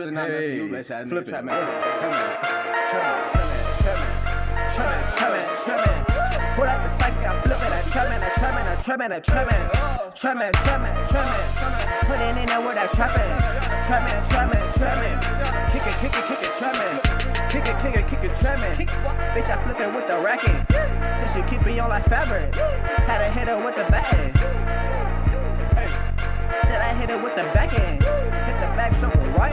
is 0.00 0.12
not 0.12 0.26
Hey, 0.28 0.58
nothing 0.58 0.70
new, 0.70 0.78
bitch. 0.78 0.90
ass 0.90 1.08
flip 1.08 1.26
it. 1.26 1.30
Trap 1.30 1.44
man. 1.44 1.52
Pull 6.54 6.64
out 6.64 6.82
the 6.82 6.88
cypher, 6.88 7.28
I 7.28 7.40
flip 7.42 7.58
it. 7.60 7.72
I 7.72 7.82
trap 7.88 8.08
man, 8.08 8.22
I 8.22 8.28
trap 8.32 8.54
man, 8.54 8.66
I 8.68 8.76
trap 8.76 8.98
man, 8.98 9.12
I 9.12 9.20
trap 9.20 9.46
man, 9.48 9.70
trap 10.14 10.36
man, 10.36 10.52
trap 10.52 10.80
man, 10.82 11.06
trap 11.06 11.24
man. 11.24 11.44
Put 12.04 12.20
it 12.20 12.36
in 12.36 12.46
there 12.46 12.60
with 12.60 12.76
that 12.76 12.90
trap 12.92 13.12
man, 13.16 13.38
trap 13.84 14.02
man, 14.04 14.20
trap 14.28 14.52
man, 14.52 14.64
trap 14.76 14.96
man. 15.00 15.16
Kick 15.72 15.86
it, 15.86 15.96
kick 16.00 16.12
it, 16.12 16.24
kick 16.28 16.40
it, 16.44 16.52
trap 16.58 16.74
man. 16.76 17.00
Kick 17.48 17.66
it, 17.68 17.76
kick 17.80 17.94
it, 17.96 18.06
kick 18.08 18.24
it, 18.24 18.34
trap 18.36 18.58
man. 18.60 18.76
Bitch, 19.32 19.48
I 19.48 19.56
flip 19.64 19.80
it 19.80 19.94
with 19.94 20.06
the 20.08 20.18
racket. 20.20 20.56
So 21.20 21.24
she 21.32 21.40
keep 21.48 21.66
it 21.66 21.78
on 21.78 21.88
like 21.88 22.04
fabric. 22.04 22.54
Had 22.54 23.18
to 23.18 23.28
hit 23.30 23.48
her 23.48 23.56
with 23.64 23.76
the 23.76 23.84
bag. 23.90 24.36
Said 26.64 26.80
I 26.80 26.94
hit 26.94 27.10
it 27.10 27.22
with 27.22 27.34
the 27.34 27.42
back 27.52 27.72
end. 27.78 27.91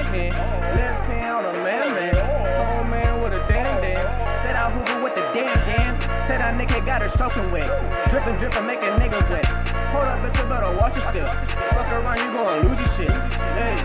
Hand. 0.10 0.34
Left 0.76 1.06
hand 1.08 1.36
on 1.36 1.44
the 1.44 1.64
man 1.64 1.94
man. 1.94 2.16
Whole 2.58 2.84
man 2.86 3.22
with 3.22 3.34
a 3.34 3.44
damn 3.48 3.82
damn. 3.82 4.42
Said 4.42 4.56
I 4.56 4.70
hoover 4.72 5.04
with 5.04 5.16
the 5.16 5.22
damn 5.34 5.58
damn. 5.66 6.00
Said 6.22 6.42
that 6.42 6.56
nigga 6.56 6.86
got 6.86 7.02
her 7.02 7.10
soaking 7.10 7.52
wet. 7.52 7.70
Drippin', 8.10 8.38
drippin', 8.38 8.66
make 8.66 8.82
a 8.82 8.92
nigga 8.98 9.20
wet. 9.30 9.46
Hold 9.94 10.06
up, 10.06 10.20
bitch, 10.22 10.38
you 10.42 10.50
better 10.50 10.72
watch 10.78 10.96
your 10.96 11.02
step. 11.02 11.30
Fuck 11.74 11.92
around, 11.92 12.20
you 12.20 12.32
gon' 12.32 12.68
lose 12.68 12.80
your 12.80 12.88
shit. 12.88 13.12
Hey, 13.58 13.76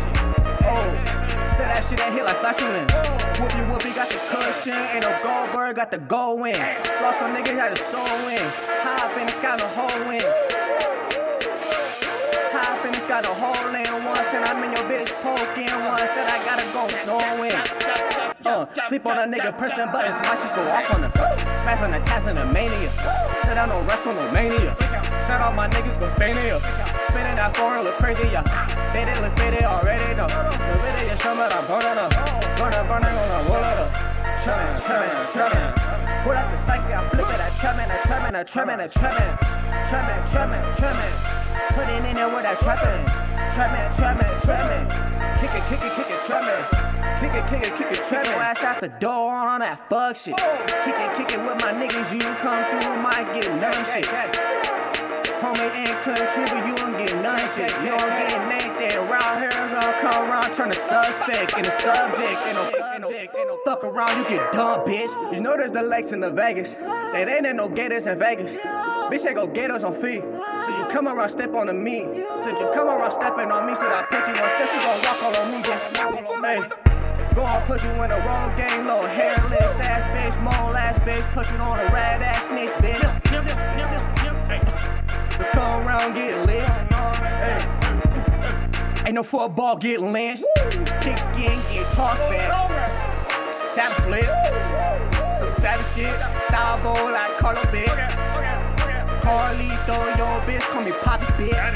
oh. 0.65 1.25
Said 1.57 1.71
that 1.71 1.85
shit 1.85 1.99
that 1.99 2.13
hit 2.13 2.25
like 2.25 2.37
flatulence. 2.43 2.91
Whoopie 3.39 3.65
whoopie 3.71 3.95
got 3.95 4.11
the 4.11 4.19
cushion. 4.27 4.75
Ain't 4.75 5.05
no 5.05 5.15
Goldberg, 5.23 5.77
got 5.77 5.91
the 5.91 5.99
gold 5.99 6.41
win. 6.41 6.57
Lost 7.01 7.21
some 7.21 7.35
niggas, 7.35 7.55
had 7.55 7.71
a 7.71 7.77
soul 7.77 8.05
win. 8.27 8.43
High 8.83 9.07
up 9.07 9.17
in 9.17 9.27
the 9.27 9.33
sky, 9.33 9.55
no 9.57 9.67
whole 9.71 10.09
win. 10.09 10.64
Up 13.15 13.23
the 13.23 13.31
sky, 13.31 13.31
the 13.31 13.35
hole 13.39 13.75
in 13.75 13.95
one. 14.11 14.25
Said 14.27 14.43
I'm 14.43 14.65
in 14.65 14.73
your 14.75 14.87
bitch 14.91 15.07
poking 15.23 15.71
one. 15.87 16.07
Said 16.11 16.27
I 16.27 16.39
gotta 16.43 16.67
go 16.75 16.83
snowing. 16.91 17.55
Uh, 18.45 18.67
sleep 18.89 19.07
on 19.07 19.19
a 19.19 19.27
nigga 19.31 19.57
person 19.57 19.87
buttons, 19.93 20.19
watch 20.27 20.43
you 20.43 20.51
go 20.51 20.63
off 20.75 20.95
on 20.95 21.01
the 21.01 21.11
Smash 21.63 21.83
on 21.83 21.93
the 21.93 22.01
task 22.01 22.29
in 22.29 22.37
the 22.37 22.45
mania. 22.47 22.91
Said 23.47 23.57
I 23.57 23.67
don't 23.71 23.87
wrestle 23.87 24.13
no 24.13 24.25
mania. 24.35 24.75
Said 25.27 25.41
all 25.41 25.55
my 25.55 25.69
niggas 25.69 25.99
go 26.01 26.07
Spania. 26.11 26.59
Spinning 27.07 27.37
that 27.39 27.57
foreign 27.57 27.85
look 27.85 27.95
crazy, 28.03 28.29
yeah. 28.35 28.43
Faded, 28.91 29.17
look 29.23 29.33
faded 29.39 29.63
already, 29.63 30.13
though. 30.15 30.27
The 30.27 30.75
video, 30.83 31.15
show 31.15 31.35
me 31.39 31.47
I'm 31.47 31.65
burning 31.71 31.95
up. 31.95 32.11
Burning, 32.59 32.85
burning, 32.91 33.15
gonna 33.15 33.47
roll 33.47 33.63
it 33.63 33.79
up. 33.79 34.15
Tremmin', 34.43 34.77
tremmin', 34.83 35.15
tremmin'. 35.31 35.71
Put 36.27 36.37
out 36.37 36.51
the 36.51 36.57
psyche, 36.57 36.93
I 36.93 37.09
flip 37.15 37.31
it, 37.31 37.41
I 37.41 37.49
tremmin', 37.55 37.87
I 37.87 38.03
tremmin', 38.03 38.35
I 38.35 38.43
tremmin', 38.43 38.81
I 38.83 38.89
tremmin'. 38.91 39.39
Tremmin', 39.87 40.23
tremmin', 40.27 40.75
tremmin'. 40.75 41.15
Put 41.15 41.44
it 41.55 42.05
in 42.11 42.15
there 42.17 42.29
with 42.29 42.43
that 42.43 42.59
trappin'. 42.59 43.05
Tremmin', 43.55 43.87
tremmin', 43.95 44.35
tremmin'. 44.43 44.87
Kick 45.39 45.55
it, 45.55 45.65
kick 45.71 45.83
it, 45.85 45.93
kick 45.95 46.11
it, 46.11 46.21
tremmin'. 46.27 46.63
Kick 47.21 47.35
it, 47.35 47.45
kick 47.47 47.63
it, 47.67 47.77
kick 47.77 47.91
it, 47.91 48.03
tremmin'. 48.03 48.35
Ass 48.35 48.63
out 48.63 48.81
the 48.81 48.89
door 48.89 49.35
on 49.35 49.61
that 49.61 49.89
fuck 49.89 50.17
shit. 50.17 50.37
Kick 50.37 50.97
it, 50.99 51.17
kick 51.17 51.33
it 51.33 51.41
with 51.41 51.61
my 51.63 51.73
niggas, 51.73 52.13
you 52.13 52.21
come 52.43 52.63
through, 52.71 52.97
might 53.03 53.31
get 53.35 53.49
none 53.61 53.85
shit. 53.85 54.07
Homie 55.41 55.71
ain't 55.77 56.01
contribute, 56.03 56.67
you 56.67 56.75
don't 56.77 56.97
get 56.97 57.15
none 57.23 57.39
shit. 57.39 57.71
You 57.83 57.93
don't 57.93 58.15
get 58.17 58.33
naked. 58.49 58.99
Around 58.99 59.41
here, 59.41 59.51
gonna 59.51 59.93
come 60.01 60.31
around, 60.31 60.53
turn 60.53 60.69
the 60.71 60.75
suspect 60.75 61.57
in 61.57 61.65
the 61.65 61.71
subject. 61.71 62.84
Ain't 63.25 63.35
no, 63.35 63.41
ain't 63.41 63.49
no 63.49 63.57
fuck 63.65 63.85
around, 63.85 64.19
you 64.19 64.29
get 64.29 64.53
dumb, 64.53 64.81
bitch. 64.81 65.33
You 65.33 65.41
know 65.41 65.57
there's 65.57 65.71
the 65.71 65.83
lakes 65.83 66.13
in 66.13 66.21
the 66.21 66.31
Vegas. 66.31 66.75
They 66.75 67.25
ain't 67.25 67.47
in 67.47 67.57
no 67.57 67.69
gators 67.69 68.07
in 68.07 68.19
Vegas. 68.19 68.57
Bitch 68.57 69.27
ain't 69.27 69.37
go 69.37 69.47
gators 69.47 69.85
on 69.85 69.95
feet. 69.95 70.23
So 70.23 70.77
you 70.77 70.87
come 70.91 71.09
around, 71.09 71.29
step 71.29 71.55
on 71.55 71.67
the 71.67 71.73
meat. 71.73 72.05
Since 72.43 72.61
you 72.61 72.71
come 72.75 72.89
around 72.89 73.13
stepping 73.13 73.51
on 73.51 73.67
me, 73.67 73.75
so 73.75 73.87
I 73.87 74.03
put 74.11 74.27
you 74.27 74.35
one 74.35 74.51
step, 74.51 74.73
you 74.75 74.81
gon' 74.81 75.01
walk 75.03 75.23
all 75.23 75.37
on 75.37 75.47
me. 75.47 75.63
Just, 75.63 75.97
hey. 75.97 76.63
Go 77.35 77.43
on, 77.43 77.63
put 77.67 77.83
you 77.83 77.91
in 77.91 78.11
the 78.11 78.17
wrong 78.27 78.57
game, 78.57 78.87
little 78.87 79.03
hairless 79.07 79.81
ass 79.81 80.05
bitch, 80.15 80.41
mole 80.43 80.77
ass 80.77 80.99
bitch, 81.01 81.27
put 81.33 81.51
you 81.51 81.57
on 81.57 81.81
a 81.81 81.85
rat 81.93 82.23
ass 82.23 82.47
snitch, 82.47 82.71
bitch. 82.75 83.03
We 85.39 85.45
come 85.47 85.87
around 85.87 86.15
get 86.15 86.47
lit. 86.47 86.63
Hey. 86.63 87.85
Ain't 89.07 89.15
no 89.17 89.23
football 89.23 89.77
get 89.77 90.01
lynched. 90.01 90.45
Kick 91.01 91.19
skin 91.19 91.59
get 91.71 91.93
tossed 91.93 92.23
back. 92.31 93.14
Savage 93.75 94.07
flip. 94.07 94.23
Some 95.35 95.51
savage 95.51 95.91
shit. 95.91 96.15
Style 96.47 96.79
bowl 96.87 97.11
like 97.11 97.35
Carlo 97.43 97.59
bitch. 97.75 97.91
Carlito, 99.27 99.99
your 100.15 100.39
bitch, 100.47 100.63
call 100.71 100.87
me 100.87 100.95
Poppy 101.03 101.27
bitch. 101.35 101.75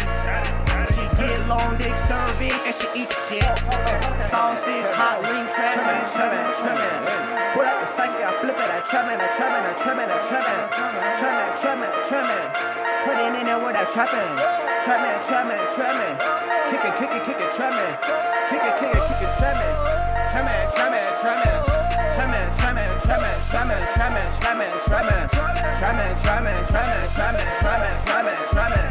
She 0.95 1.03
get 1.19 1.43
long 1.51 1.75
dick 1.75 1.97
serving 1.97 2.55
and 2.55 2.71
she 2.71 2.87
eat 3.03 3.11
shit. 3.11 3.43
Sausage, 4.23 4.87
hot 4.95 5.27
link, 5.27 5.51
trimmin', 5.51 6.07
trimmin', 6.07 6.55
trimmin'. 6.55 7.03
Pull 7.59 7.67
out 7.67 7.83
the 7.83 7.87
psyche, 7.91 8.23
I 8.23 8.31
flip 8.47 8.55
it, 8.55 8.71
I 8.71 8.79
trimmin', 8.87 9.19
I 9.19 9.27
trimmin', 9.35 9.67
I 9.67 9.75
trimmin', 9.75 10.07
I 10.07 10.23
trimmin', 10.23 10.71
trimmin', 11.19 11.51
trimmin', 11.59 11.95
trimmin'. 12.07 12.47
Put 13.11 13.19
it 13.19 13.43
in 13.43 13.43
there 13.43 13.59
with 13.59 13.75
that 13.75 13.91
trappin', 13.91 14.39
trimmin', 14.87 15.19
trimmin', 15.27 15.67
trimmin'. 15.75 16.15
Kick 16.71 16.85
it, 16.87 16.95
kick 16.95 17.11
it, 17.11 17.27
kick 17.27 17.43
it, 17.43 17.51
trimmin', 17.51 17.95
kick 18.55 18.63
it, 18.63 18.75
kick 18.79 18.95
it, 18.95 19.03
kick 19.03 19.23
it, 19.27 19.35
trimmin', 19.35 19.88
slamming, 25.89 26.17
slamming, 26.19 26.65
slamming, 26.65 27.09
slamming, 27.09 28.33
slamming. 28.35 28.88